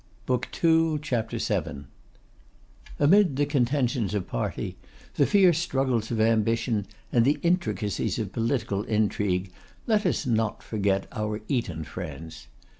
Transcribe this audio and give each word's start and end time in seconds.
Amid 0.33 1.01
the 3.35 3.45
contentions 3.47 4.15
of 4.15 4.27
party, 4.27 4.75
the 5.13 5.27
fierce 5.27 5.59
struggles 5.59 6.09
of 6.09 6.19
ambition, 6.19 6.87
and 7.11 7.23
the 7.23 7.37
intricacies 7.43 8.17
of 8.17 8.31
political 8.33 8.81
intrigue, 8.85 9.51
let 9.85 10.07
us 10.07 10.25
not 10.25 10.63
forget 10.63 11.07
our 11.11 11.41
Eton 11.47 11.83
friends. 11.83 12.47